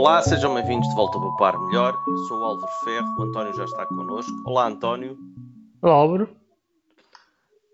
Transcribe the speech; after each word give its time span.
Olá, 0.00 0.22
sejam 0.22 0.54
bem-vindos 0.54 0.88
de 0.88 0.94
volta 0.94 1.18
ao 1.18 1.20
Poupar 1.20 1.60
Melhor. 1.60 2.02
Eu 2.08 2.16
sou 2.26 2.40
o 2.40 2.44
Álvaro 2.44 2.72
Ferro, 2.82 3.14
o 3.18 3.22
António 3.22 3.52
já 3.52 3.66
está 3.66 3.84
connosco. 3.84 4.32
Olá, 4.46 4.66
António. 4.66 5.18
Olá, 5.82 5.92
Álvaro. 5.92 6.34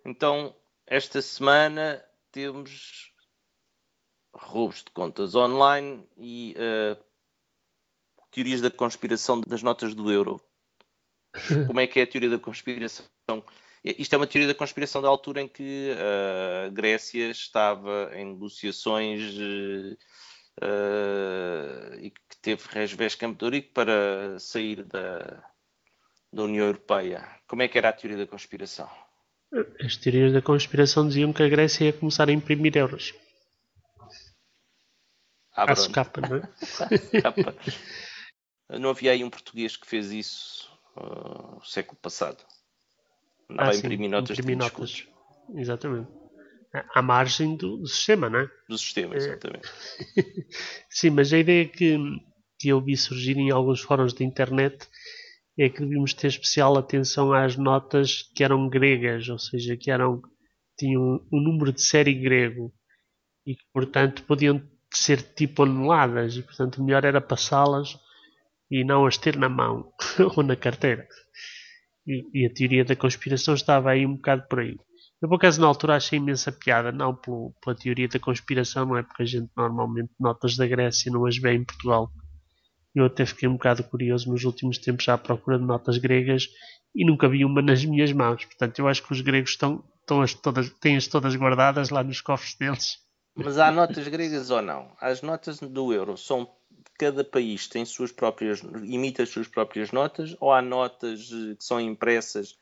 Então, 0.04 0.52
esta 0.88 1.22
semana 1.22 2.04
temos 2.33 3.12
roubos 4.34 4.78
de 4.78 4.90
contas 4.90 5.37
online 5.37 6.04
e 6.19 6.56
uh, 6.58 7.01
teorias 8.33 8.61
da 8.61 8.72
conspiração 8.72 9.40
das 9.40 9.62
notas 9.62 9.94
do 9.94 10.11
euro. 10.11 10.40
Como 11.69 11.79
é 11.79 11.87
que 11.87 12.01
é 12.01 12.02
a 12.02 12.06
teoria 12.08 12.30
da 12.30 12.40
conspiração? 12.40 13.06
Isto 13.84 14.15
é 14.15 14.16
uma 14.16 14.26
teoria 14.26 14.48
da 14.48 14.58
conspiração 14.58 15.01
da 15.01 15.06
altura 15.06 15.43
em 15.43 15.48
que 15.48 15.93
a 15.93 16.70
Grécia 16.70 17.30
estava 17.30 18.11
em 18.15 18.24
negociações 18.24 19.33
uh, 20.62 21.95
e 22.01 22.10
que 22.10 22.37
teve 22.42 22.62
resvés 22.70 23.14
Campo 23.14 23.45
para 23.74 24.38
sair 24.38 24.84
da, 24.84 25.42
da 26.33 26.42
União 26.42 26.66
Europeia. 26.66 27.27
Como 27.47 27.62
é 27.62 27.69
que 27.69 27.78
era 27.78 27.88
a 27.88 27.92
teoria 27.92 28.19
da 28.19 28.27
conspiração? 28.27 28.91
As 29.80 29.97
teorias 29.97 30.33
da 30.33 30.42
conspiração 30.42 31.06
diziam 31.06 31.33
que 31.33 31.42
a 31.42 31.48
Grécia 31.48 31.84
ia 31.84 31.92
começar 31.92 32.28
a 32.28 32.33
imprimir 32.33 32.77
euros. 32.77 33.14
Ah, 35.52 35.64
à 35.64 35.91
capa, 35.91 36.20
não 36.20 36.37
é? 36.37 36.42
não 38.78 38.91
havia 38.91 39.12
aí 39.12 39.25
um 39.25 39.30
português 39.30 39.75
que 39.75 39.86
fez 39.86 40.11
isso 40.11 40.70
uh, 40.97 41.55
no 41.55 41.64
século 41.64 41.97
passado. 42.02 42.45
Andava 43.48 43.70
ah, 43.70 43.73
a 43.73 43.77
imprimir 43.77 44.11
notas 44.11 44.38
imprimir 44.38 44.59
de 44.59 44.64
notas. 44.64 45.09
Exatamente. 45.55 46.26
À 46.95 47.03
margem 47.03 47.57
do, 47.57 47.79
do, 47.79 47.87
sistema, 47.87 48.28
não 48.28 48.41
é? 48.41 48.50
Do 48.69 48.78
sistema, 48.78 49.14
é. 49.14 49.19
exatamente. 49.19 49.69
sim, 50.91 51.11
mas 51.11 51.33
a 51.33 51.39
ideia 51.39 51.67
que, 51.67 51.97
que 52.59 52.69
eu 52.69 52.81
vi 52.81 52.97
surgir 52.97 53.37
em 53.37 53.50
alguns 53.50 53.81
fóruns 53.81 54.12
de 54.12 54.25
internet 54.25 54.87
é 55.59 55.69
que 55.69 55.81
devíamos 55.81 56.12
ter 56.12 56.28
especial 56.28 56.77
atenção 56.77 57.33
às 57.33 57.56
notas 57.56 58.23
que 58.34 58.45
eram 58.45 58.69
gregas, 58.69 59.28
ou 59.28 59.39
seja, 59.39 59.77
que 59.77 59.91
eram 59.91 60.20
tinham 60.78 61.27
um 61.33 61.41
número 61.41 61.73
de 61.73 61.81
série 61.81 62.12
grego 62.12 62.73
e 63.47 63.55
que, 63.55 63.65
portanto, 63.72 64.22
podiam 64.25 64.62
ser 64.93 65.22
tipo 65.22 65.62
anuladas 65.62 66.37
e, 66.37 66.43
portanto, 66.43 66.83
melhor 66.83 67.05
era 67.05 67.20
passá-las 67.20 67.98
e 68.70 68.84
não 68.84 69.06
as 69.06 69.17
ter 69.17 69.37
na 69.37 69.48
mão 69.48 69.93
ou 70.37 70.43
na 70.43 70.56
carteira. 70.56 71.06
E, 72.06 72.43
e, 72.43 72.47
a 72.47 72.53
teoria 72.53 72.84
da 72.84 72.95
conspiração 72.95 73.55
estava 73.55 73.91
aí 73.91 74.06
um 74.06 74.17
bocado 74.17 74.47
por 74.48 74.61
aí. 74.61 74.77
Eu, 75.20 75.28
por 75.28 75.36
acaso, 75.36 75.61
na 75.61 75.67
altura 75.67 75.97
achei 75.97 76.19
imensa 76.19 76.53
piada, 76.53 76.92
não 76.92 77.14
pelo, 77.14 77.55
pela 77.62 77.77
teoria 77.77 78.09
da 78.09 78.19
conspiração, 78.19 78.84
não 78.84 78.97
é 78.97 79.03
porque 79.03 79.22
a 79.22 79.27
gente 79.27 79.50
normalmente 79.56 80.11
notas 80.20 80.56
da 80.56 80.67
Grécia 80.67 81.11
não 81.11 81.25
as 81.25 81.39
vê 81.39 81.55
em 81.55 81.64
Portugal. 81.64 82.11
Eu 82.95 83.06
até 83.06 83.25
fiquei 83.25 83.48
um 83.48 83.55
bocado 83.55 83.84
curioso 83.84 84.31
nos 84.31 84.44
últimos 84.44 84.78
tempos 84.78 85.05
já 85.05 85.14
à 85.14 85.19
procura 85.19 85.59
de 85.59 85.64
notas 85.64 85.98
gregas 85.98 86.48
e 86.94 87.05
nunca 87.05 87.28
vi 87.28 87.44
uma 87.44 87.62
nas 87.62 87.84
minhas 87.84 88.12
mãos. 88.12 88.44
Portanto, 88.44 88.78
eu 88.78 88.89
acho 88.89 89.03
que 89.03 89.12
os 89.12 89.20
gregos 89.20 89.50
estão, 89.50 89.84
estão 90.00 90.22
as 90.22 90.34
todas, 90.34 90.70
têm-as 90.81 91.06
todas 91.06 91.34
guardadas 91.34 91.91
lá 91.91 92.03
nos 92.03 92.20
cofres 92.20 92.55
deles. 92.55 92.98
Mas 93.34 93.59
há 93.59 93.70
notas 93.70 94.09
gregas 94.09 94.50
ou 94.50 94.62
não? 94.62 94.94
As 95.00 95.20
notas 95.20 95.61
do 95.61 95.92
euro 95.92 96.17
são 96.17 96.48
cada 96.98 97.22
país 97.22 97.69
tem 97.69 97.84
suas 97.84 98.11
próprias 98.11 98.62
imita 98.84 99.22
as 99.22 99.28
suas 99.28 99.47
próprias 99.47 99.92
notas 99.92 100.34
ou 100.41 100.50
há 100.50 100.62
notas 100.62 101.31
eh, 101.31 101.55
que 101.55 101.62
são 101.62 101.78
impressas 101.78 102.55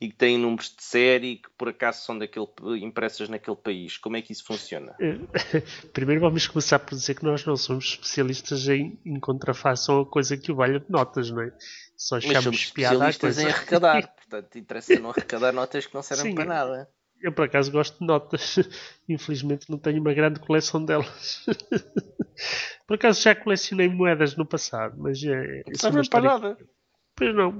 e 0.00 0.08
que 0.08 0.16
têm 0.16 0.38
números 0.38 0.74
de 0.76 0.82
série 0.82 1.26
e 1.32 1.36
que 1.36 1.48
por 1.56 1.68
acaso 1.68 2.04
são 2.04 2.18
daquele, 2.18 2.46
impressas 2.82 3.28
naquele 3.28 3.56
país? 3.56 3.96
Como 3.96 4.16
é 4.16 4.22
que 4.22 4.32
isso 4.32 4.44
funciona? 4.44 4.94
Primeiro 5.92 6.20
vamos 6.20 6.46
começar 6.46 6.78
por 6.78 6.94
dizer 6.94 7.14
que 7.14 7.24
nós 7.24 7.44
não 7.44 7.56
somos 7.56 7.84
especialistas 7.84 8.68
em, 8.68 8.98
em 9.04 9.18
contrafação 9.20 10.00
a 10.00 10.06
coisa 10.06 10.36
que 10.36 10.52
o 10.52 10.56
valha 10.56 10.80
de 10.80 10.90
notas, 10.90 11.30
não 11.30 11.42
é? 11.42 11.52
Só 11.96 12.16
Mas 12.16 12.42
somos 12.42 12.60
especialistas 12.60 13.38
em 13.38 13.46
arrecadar, 13.46 14.14
portanto 14.16 14.58
interessa 14.58 14.98
não 14.98 15.10
arrecadar 15.10 15.52
notas 15.52 15.86
que 15.86 15.94
não 15.94 16.02
servem 16.02 16.32
Sim, 16.32 16.34
para 16.34 16.44
nada. 16.44 16.88
Eu 17.22 17.32
por 17.32 17.46
acaso 17.46 17.72
gosto 17.72 17.98
de 17.98 18.06
notas, 18.06 18.56
infelizmente 19.08 19.70
não 19.70 19.78
tenho 19.78 20.00
uma 20.00 20.12
grande 20.12 20.40
coleção 20.40 20.84
delas. 20.84 21.46
por 22.86 22.94
acaso 22.94 23.22
já 23.22 23.34
colecionei 23.34 23.88
moedas 23.88 24.36
no 24.36 24.44
passado, 24.44 24.96
mas 24.98 25.22
é. 25.24 25.62
Não 25.66 25.74
servem 25.74 26.08
para 26.10 26.20
nada. 26.20 26.58
Pois 27.16 27.34
não, 27.34 27.52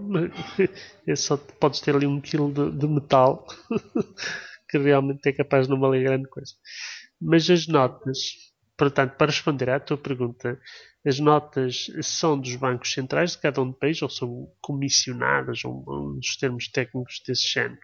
é 1.06 1.14
só 1.16 1.36
podes 1.36 1.80
ter 1.80 1.94
ali 1.94 2.06
um 2.06 2.20
quilo 2.20 2.52
de, 2.52 2.76
de 2.76 2.86
metal 2.88 3.46
que 4.68 4.78
realmente 4.78 5.28
é 5.28 5.32
capaz 5.32 5.66
de 5.66 5.72
não 5.72 5.80
valer 5.80 6.02
grande 6.02 6.28
coisa. 6.28 6.52
Mas 7.20 7.48
as 7.48 7.68
notas, 7.68 8.18
portanto, 8.76 9.16
para 9.16 9.30
responder 9.30 9.70
à 9.70 9.78
tua 9.78 9.96
pergunta, 9.96 10.60
as 11.06 11.20
notas 11.20 11.86
são 12.02 12.38
dos 12.38 12.56
bancos 12.56 12.92
centrais 12.92 13.32
de 13.32 13.38
cada 13.38 13.62
um 13.62 13.70
do 13.70 13.76
país 13.76 14.02
ou 14.02 14.10
são 14.10 14.48
comissionadas, 14.60 15.64
ou 15.64 16.14
dos 16.14 16.36
termos 16.36 16.68
técnicos 16.68 17.22
desse 17.26 17.46
género. 17.46 17.78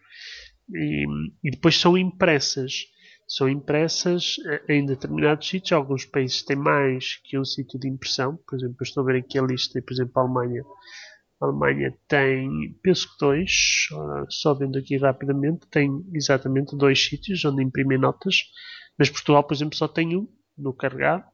E, 0.75 1.05
e 1.45 1.51
depois 1.51 1.79
são 1.79 1.97
impressas. 1.97 2.87
São 3.29 3.49
impressas 3.49 4.37
em 4.69 4.85
determinados 4.85 5.47
sítios. 5.49 5.73
Alguns 5.73 6.05
países 6.05 6.43
têm 6.43 6.57
mais 6.57 7.17
que 7.23 7.39
um 7.39 7.45
sítio 7.45 7.79
de 7.79 7.89
impressão. 7.89 8.37
Por 8.49 8.59
exemplo, 8.59 8.77
eu 8.81 8.85
estou 8.85 9.05
a 9.05 9.07
ver 9.07 9.21
aqui 9.21 9.39
a 9.39 9.43
lista, 9.43 9.81
por 9.81 9.93
exemplo, 9.93 10.13
a 10.17 10.21
Alemanha 10.23 10.65
a 11.41 11.47
Alemanha 11.47 11.95
tem, 12.07 12.77
penso 12.83 13.09
que 13.09 13.19
dois, 13.19 13.89
só 14.29 14.53
vendo 14.55 14.79
aqui 14.79 14.97
rapidamente, 14.97 15.67
tem 15.71 16.05
exatamente 16.13 16.77
dois 16.77 17.03
sítios 17.03 17.45
onde 17.45 17.63
imprimem 17.63 17.99
notas, 17.99 18.37
mas 18.99 19.09
Portugal, 19.09 19.43
por 19.43 19.55
exemplo, 19.55 19.77
só 19.77 19.89
tem 19.89 20.17
um 20.17 20.29
no 20.59 20.75
carregado 20.75 21.25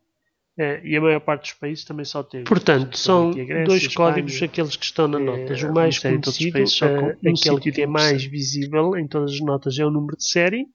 é, 0.59 0.81
e 0.87 0.97
a 0.97 1.01
maior 1.01 1.21
parte 1.21 1.43
dos 1.43 1.53
países 1.55 1.85
também 1.85 2.05
só 2.05 2.23
tem. 2.23 2.45
Portanto, 2.45 2.97
são 2.97 3.31
Grécia, 3.33 3.65
dois 3.65 3.83
Espanha, 3.83 4.11
códigos 4.11 4.43
aqueles 4.43 4.77
que 4.77 4.85
estão 4.87 5.07
na 5.07 5.19
nota. 5.19 5.53
É, 5.53 5.67
o 5.67 5.75
mais 5.75 5.99
conhecido, 5.99 6.59
é, 6.59 7.31
aquele 7.31 7.61
que 7.61 7.83
é 7.83 7.87
mais 7.87 8.25
visível 8.25 8.97
em 8.97 9.07
todas 9.07 9.33
as 9.33 9.41
notas 9.41 9.79
é 9.79 9.85
o 9.85 9.91
número 9.91 10.17
de 10.17 10.27
série, 10.27 10.67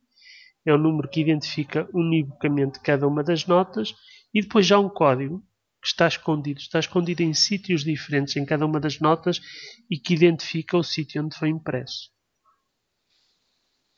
é 0.65 0.71
o 0.73 0.77
número 0.77 1.09
que 1.09 1.21
identifica 1.21 1.89
univocamente 1.93 2.79
cada 2.79 3.07
uma 3.07 3.23
das 3.23 3.47
notas, 3.47 3.95
e 4.31 4.41
depois 4.41 4.67
já 4.67 4.77
um 4.77 4.87
código 4.87 5.41
que 5.81 5.87
está 5.87 6.07
escondido. 6.07 6.59
Está 6.59 6.79
escondido 6.79 7.21
em 7.21 7.33
sítios 7.33 7.83
diferentes 7.83 8.35
em 8.35 8.45
cada 8.45 8.65
uma 8.65 8.79
das 8.79 8.99
notas 8.99 9.41
e 9.89 9.97
que 9.97 10.13
identifica 10.13 10.77
o 10.77 10.83
sítio 10.83 11.23
onde 11.23 11.35
foi 11.35 11.49
impresso. 11.49 12.11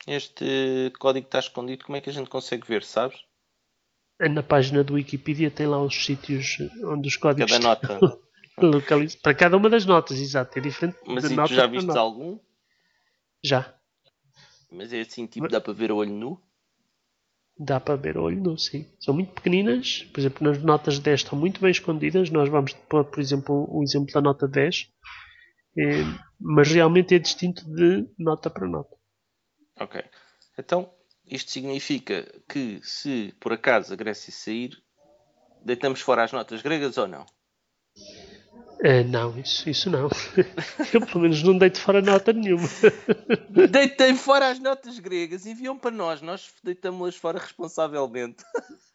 Este 0.08 0.92
código 1.00 1.28
está 1.28 1.40
escondido, 1.40 1.86
como 1.86 1.98
é 1.98 2.02
que 2.02 2.10
a 2.10 2.14
gente 2.14 2.30
consegue 2.30 2.68
ver, 2.68 2.84
sabes? 2.84 3.20
É 4.20 4.30
na 4.30 4.44
página 4.44 4.84
do 4.84 4.94
Wikipedia 4.94 5.50
tem 5.50 5.68
lá 5.68 5.82
os 5.82 6.06
sítios 6.06 6.58
onde 6.84 7.08
os 7.08 7.18
códigos 7.18 7.52
cada 7.52 7.64
nota. 7.64 8.00
localizados. 8.58 9.22
Para 9.22 9.34
cada 9.34 9.58
uma 9.58 9.70
das 9.70 9.86
notas, 9.86 10.20
exato. 10.20 10.58
É 10.60 10.62
diferente 10.62 10.98
Mas 11.06 11.28
de 11.28 11.36
nota 11.36 11.54
já 11.54 11.66
viste 11.68 11.98
algum? 11.98 12.40
Já. 13.44 13.74
Mas 14.72 14.94
é 14.94 15.02
assim, 15.02 15.26
tipo, 15.26 15.48
dá 15.48 15.60
para 15.60 15.74
ver 15.74 15.92
o 15.92 15.98
olho 15.98 16.14
nu? 16.14 16.42
Dá 17.58 17.80
para 17.80 17.96
ver 17.96 18.18
olho 18.18 18.58
sim. 18.58 18.88
São 19.00 19.14
muito 19.14 19.32
pequeninas. 19.34 20.04
Por 20.12 20.20
exemplo, 20.20 20.48
nas 20.48 20.62
notas 20.62 21.00
10 21.00 21.22
estão 21.22 21.38
muito 21.38 21.62
bem 21.62 21.72
escondidas. 21.72 22.30
Nós 22.30 22.50
vamos 22.50 22.74
pôr, 22.74 23.06
por 23.06 23.20
exemplo, 23.20 23.68
o 23.70 23.84
exemplo 23.84 24.14
da 24.14 24.22
nota 24.22 24.48
10. 24.48 24.90
É, 25.78 26.04
mas 26.40 26.72
realmente 26.72 27.16
é 27.16 27.20
distinto 27.20 27.64
de 27.66 28.08
nota 28.18 28.50
para 28.50 28.68
nota. 28.68 28.96
Ok. 29.80 30.04
Então, 30.58 30.92
isto 31.26 31.52
significa 31.52 32.28
que 32.48 32.80
se 32.84 33.34
por 33.40 33.54
acaso 33.54 33.94
a 33.94 33.96
Grécia 33.96 34.32
sair, 34.32 34.72
deitamos 35.64 36.02
fora 36.02 36.24
as 36.24 36.32
notas 36.32 36.62
gregas 36.62 36.98
ou 36.98 37.08
não? 37.08 37.26
Uh, 38.84 39.08
não, 39.08 39.40
isso, 39.40 39.70
isso 39.70 39.90
não. 39.90 40.10
Eu 40.94 41.06
pelo 41.06 41.22
menos 41.22 41.42
não 41.42 41.58
deito 41.58 41.80
fora 41.80 42.02
nota 42.02 42.34
nenhuma. 42.34 42.68
Deitei 43.72 44.14
fora 44.14 44.50
as 44.50 44.60
notas 44.60 45.00
gregas, 45.00 45.46
enviam 45.46 45.78
para 45.78 45.90
nós, 45.90 46.22
nós 46.22 46.54
deitamos-las 46.62 47.16
fora 47.16 47.40
responsavelmente. 47.40 48.44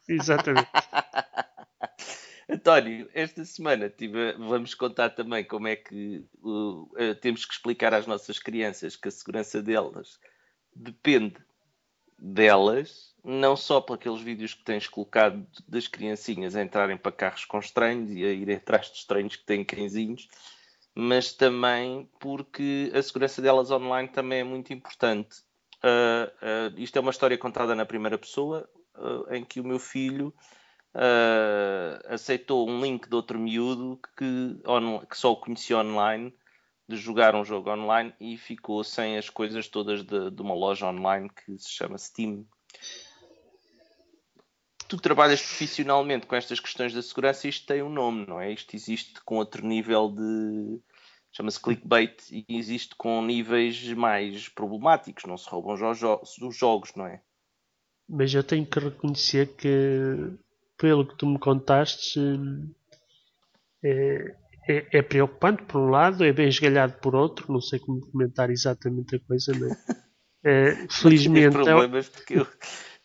Exatamente. 0.07 0.69
António, 2.47 3.09
esta 3.15 3.43
semana 3.45 3.89
tive, 3.89 4.33
vamos 4.33 4.75
contar 4.75 5.09
também 5.09 5.43
como 5.43 5.67
é 5.67 5.75
que 5.75 6.23
uh, 6.43 6.83
uh, 6.83 7.15
temos 7.19 7.43
que 7.45 7.53
explicar 7.53 7.91
às 7.91 8.05
nossas 8.05 8.37
crianças 8.37 8.95
que 8.95 9.07
a 9.07 9.11
segurança 9.11 9.59
delas 9.59 10.19
depende 10.75 11.37
delas, 12.21 13.13
não 13.23 13.55
só 13.55 13.79
por 13.79 13.93
aqueles 13.93 14.21
vídeos 14.21 14.53
que 14.53 14.63
tens 14.63 14.87
colocado 14.87 15.45
das 15.67 15.87
criancinhas 15.87 16.55
a 16.55 16.61
entrarem 16.61 16.97
para 16.97 17.11
carros 17.11 17.45
com 17.45 17.59
estranhos 17.59 18.11
e 18.11 18.23
a 18.23 18.31
ir 18.31 18.51
atrás 18.51 18.87
de 18.87 18.97
estranhos 18.97 19.35
que 19.35 19.45
têm 19.45 19.63
cãezinhos, 19.63 20.27
mas 20.93 21.33
também 21.33 22.09
porque 22.19 22.91
a 22.93 23.01
segurança 23.01 23.41
delas 23.41 23.71
online 23.71 24.09
também 24.09 24.39
é 24.39 24.43
muito 24.43 24.73
importante. 24.73 25.41
Uh, 25.83 26.75
uh, 26.75 26.79
isto 26.79 26.97
é 26.97 26.99
uma 26.99 27.11
história 27.11 27.37
contada 27.37 27.73
na 27.73 27.85
primeira 27.85 28.17
pessoa, 28.17 28.69
uh, 28.95 29.33
em 29.33 29.43
que 29.43 29.59
o 29.59 29.63
meu 29.63 29.79
filho 29.79 30.33
aceitou 32.09 32.67
um 32.67 32.81
link 32.81 33.07
de 33.07 33.15
outro 33.15 33.37
miúdo 33.39 33.99
que, 34.17 34.59
on, 34.65 35.05
que 35.05 35.15
só 35.15 35.31
o 35.31 35.37
conhecia 35.37 35.77
online 35.77 36.33
de 36.89 36.97
jogar 36.97 37.35
um 37.35 37.45
jogo 37.45 37.69
online 37.69 38.11
e 38.19 38.35
ficou 38.35 38.83
sem 38.83 39.15
as 39.15 39.29
coisas 39.29 39.67
todas 39.67 40.01
de, 40.03 40.31
de 40.31 40.41
uma 40.41 40.55
loja 40.55 40.87
online 40.87 41.29
que 41.29 41.55
se 41.59 41.69
chama 41.69 41.99
Steam. 41.99 42.43
tu 44.87 44.97
trabalhas 44.97 45.39
profissionalmente 45.39 46.25
com 46.25 46.35
estas 46.35 46.59
questões 46.59 46.91
da 46.91 47.03
segurança, 47.03 47.47
isto 47.47 47.67
tem 47.67 47.83
um 47.83 47.89
nome, 47.89 48.25
não 48.25 48.41
é? 48.41 48.51
Isto 48.51 48.75
existe 48.75 49.21
com 49.23 49.35
outro 49.35 49.63
nível 49.63 50.09
de. 50.09 50.79
chama-se 51.31 51.61
clickbait 51.61 52.23
e 52.31 52.43
existe 52.49 52.95
com 52.95 53.21
níveis 53.21 53.93
mais 53.93 54.49
problemáticos, 54.49 55.25
não 55.25 55.37
se 55.37 55.47
roubam 55.47 55.75
os 55.75 56.57
jogos, 56.57 56.95
não 56.95 57.05
é? 57.05 57.21
Mas 58.09 58.33
eu 58.33 58.43
tenho 58.43 58.65
que 58.65 58.79
reconhecer 58.79 59.55
que, 59.55 60.33
pelo 60.75 61.05
que 61.05 61.15
tu 61.15 61.27
me 61.27 61.37
contaste, 61.37 62.19
é, 63.83 64.35
é, 64.69 64.85
é 64.91 65.01
preocupante 65.01 65.63
por 65.63 65.81
um 65.81 65.89
lado, 65.89 66.23
é 66.23 66.31
bem 66.31 66.47
esgalhado 66.47 66.93
por 67.01 67.15
outro, 67.15 67.51
não 67.51 67.59
sei 67.59 67.79
como 67.79 68.01
comentar 68.11 68.51
exatamente 68.51 69.15
a 69.15 69.19
coisa, 69.19 69.51
mas 69.59 69.77
é, 70.45 70.87
felizmente. 70.87 71.57
Não 71.57 71.63
problemas 71.63 72.07
porque 72.07 72.35
eu 72.35 72.47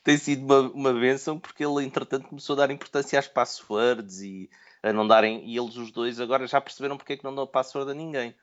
tem 0.03 0.19
sido 0.19 0.45
uma, 0.45 0.61
uma 0.61 0.93
benção 0.93 1.41
porque 1.41 1.65
ele, 1.65 1.83
entretanto, 1.83 2.29
começou 2.29 2.53
a 2.53 2.59
dar 2.59 2.71
importância 2.71 3.19
às 3.19 3.27
passwords 3.27 4.21
e 4.21 4.51
a 4.83 4.93
não 4.93 5.09
darem. 5.09 5.43
E 5.49 5.57
eles, 5.57 5.77
os 5.77 5.91
dois, 5.91 6.21
agora 6.21 6.47
já 6.47 6.61
perceberam 6.61 6.99
porque 6.99 7.15
é 7.15 7.17
que 7.17 7.25
não 7.25 7.35
dão 7.35 7.47
password 7.47 7.91
a 7.91 7.95
ninguém. 7.95 8.35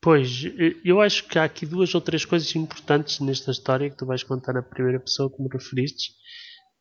Pois, 0.00 0.42
eu 0.84 1.00
acho 1.00 1.26
que 1.28 1.38
há 1.38 1.44
aqui 1.44 1.64
duas 1.64 1.94
ou 1.94 2.00
três 2.00 2.24
coisas 2.24 2.54
importantes 2.56 3.20
nesta 3.20 3.52
história 3.52 3.88
que 3.88 3.96
tu 3.96 4.04
vais 4.04 4.22
contar 4.24 4.52
na 4.52 4.62
primeira 4.62 5.00
pessoa, 5.00 5.30
como 5.30 5.48
referiste. 5.48 6.12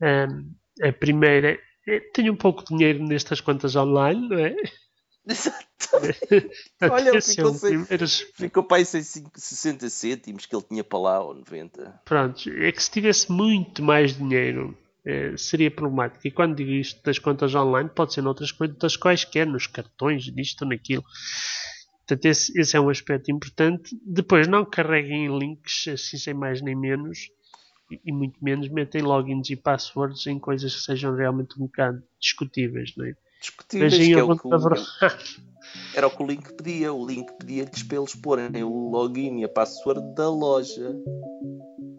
Um, 0.02 0.54
a 0.88 0.92
primeira 0.92 1.58
é: 1.88 2.00
tenho 2.14 2.34
um 2.34 2.36
pouco 2.36 2.64
de 2.64 2.70
dinheiro 2.70 3.04
nestas 3.04 3.40
contas 3.40 3.76
online, 3.76 4.28
não 4.28 4.40
é? 4.40 4.56
Exato. 5.30 5.66
Olha, 6.92 7.22
ficou, 7.22 7.54
sem, 7.54 7.84
primeiros... 7.84 8.20
ficou 8.36 8.64
para 8.64 8.78
aí 8.78 8.86
sem 8.86 9.02
60 9.04 9.90
cêntimos 9.90 10.46
que 10.46 10.56
ele 10.56 10.64
tinha 10.64 10.84
para 10.84 11.00
lá, 11.00 11.20
ou 11.22 11.34
90. 11.34 12.02
Pronto, 12.06 12.50
é 12.50 12.72
que 12.72 12.84
se 12.84 12.92
tivesse 12.92 13.32
muito 13.32 13.82
mais 13.82 14.16
dinheiro 14.16 14.78
é, 15.06 15.38
seria 15.38 15.70
problemático. 15.70 16.28
E 16.28 16.32
quando 16.32 16.56
digo 16.56 16.72
isto 16.72 17.02
das 17.04 17.20
contas 17.20 17.54
online, 17.54 17.90
pode 17.94 18.14
ser 18.14 18.22
noutras 18.22 18.52
contas 18.52 18.98
quaisquer, 18.98 19.46
nos 19.46 19.68
cartões, 19.68 20.28
nisto 20.34 20.64
ou 20.64 20.70
naquilo. 20.70 21.04
Portanto, 22.00 22.26
esse, 22.26 22.60
esse, 22.60 22.76
é 22.76 22.80
um 22.80 22.90
aspecto 22.90 23.32
importante. 23.32 23.96
Depois, 24.04 24.48
não 24.48 24.66
carreguem 24.66 25.38
links 25.38 25.88
assim 25.88 26.18
sem 26.18 26.34
mais 26.34 26.62
nem 26.62 26.76
menos. 26.76 27.30
E, 27.92 28.02
e 28.06 28.12
muito 28.12 28.44
menos 28.44 28.68
metem 28.68 29.04
logins 29.04 29.50
e 29.52 29.56
passwords 29.56 30.26
em 30.26 30.40
coisas 30.40 30.76
que 30.76 30.82
sejam 30.82 31.16
realmente 31.16 31.56
um 31.56 31.66
bocado 31.66 32.02
discutíveis, 32.20 32.94
não 32.98 33.06
é? 33.06 33.16
Discutíveis, 33.46 33.98
que 33.98 34.14
é 34.14 34.24
o 34.24 34.38
que 34.38 34.48
o, 34.48 34.52
era 35.96 36.08
o 36.08 36.12
que 36.12 36.24
o 36.24 36.28
link 36.28 36.54
pedia. 36.54 36.94
O 36.94 37.06
link 37.06 37.32
pedia-lhes 37.40 37.84
para 37.84 37.98
eles 37.98 38.16
porem 38.16 38.64
o 38.64 38.90
login 38.90 39.40
e 39.40 39.44
a 39.44 39.50
password 39.50 40.16
da 40.16 40.30
loja 40.30 40.96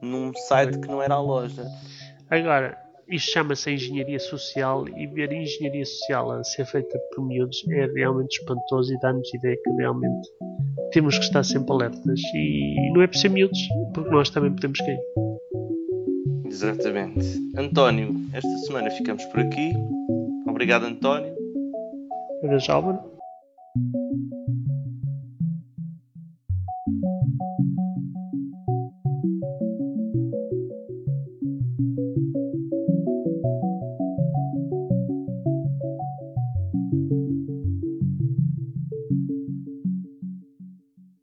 num 0.02 0.32
site 0.48 0.78
que 0.78 0.88
não 0.88 1.02
era 1.02 1.14
a 1.14 1.20
loja. 1.20 1.64
Agora, 2.30 2.76
isto 3.08 3.30
chama-se 3.30 3.70
engenharia 3.70 4.18
social 4.18 4.84
e 4.88 5.06
ver 5.06 5.32
engenharia 5.32 5.84
social 5.84 6.32
a 6.32 6.44
ser 6.44 6.66
feita 6.66 6.98
por 7.14 7.26
miúdos 7.26 7.64
é 7.70 7.86
realmente 7.86 8.38
espantoso 8.40 8.92
e 8.92 8.98
dá-nos 8.98 9.32
ideia 9.34 9.56
que 9.56 9.70
realmente 9.72 10.28
temos 10.92 11.16
que 11.18 11.24
estar 11.24 11.44
sempre 11.44 11.72
alertas 11.72 12.20
e 12.34 12.92
não 12.92 13.02
é 13.02 13.06
por 13.06 13.16
ser 13.16 13.28
miúdos, 13.28 13.58
porque 13.94 14.10
nós 14.10 14.30
também 14.30 14.52
podemos 14.52 14.78
cair. 14.78 15.00
Exatamente. 16.46 17.38
António, 17.56 18.14
esta 18.32 18.58
semana 18.58 18.90
ficamos 18.90 19.24
por 19.26 19.40
aqui. 19.40 19.72
Obrigado, 20.48 20.86
António. 20.86 21.35
Adeus, 22.46 22.70
Álvaro. 22.70 23.15